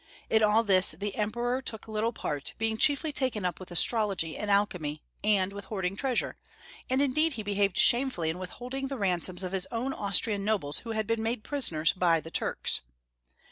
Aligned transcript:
In 0.31 0.41
all 0.41 0.63
this 0.63 0.93
the 0.93 1.13
Emperor 1.15 1.61
took 1.61 1.87
little 1.87 2.11
part, 2.11 2.55
being 2.57 2.75
chiefly 2.75 3.11
taken 3.11 3.45
up 3.45 3.59
with 3.59 3.69
astrology 3.69 4.35
and 4.35 4.49
alchemy, 4.49 5.03
and 5.23 5.53
with 5.53 5.65
hoarding 5.65 5.95
treasure, 5.95 6.37
and 6.89 7.03
indeed 7.03 7.33
he 7.33 7.43
behaved 7.43 7.77
shamefully 7.77 8.31
in 8.31 8.39
withholding 8.39 8.87
the 8.87 8.97
ransoms 8.97 9.43
of 9.43 9.51
his 9.51 9.67
own 9.71 9.93
Austrian 9.93 10.43
nobles 10.43 10.79
who 10.79 10.89
had 10.93 11.05
been 11.05 11.21
made 11.21 11.43
prisoners 11.43 11.93
by 11.93 12.19
the 12.19 12.31
Turks. 12.31 12.81